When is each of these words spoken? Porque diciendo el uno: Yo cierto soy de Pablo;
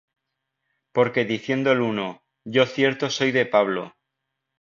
Porque 0.93 1.25
diciendo 1.25 1.71
el 1.71 1.81
uno: 1.83 2.23
Yo 2.43 2.65
cierto 2.65 3.11
soy 3.11 3.31
de 3.31 3.45
Pablo; 3.45 3.93